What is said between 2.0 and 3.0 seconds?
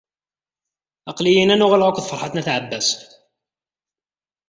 Ferḥat n At Ɛebbas.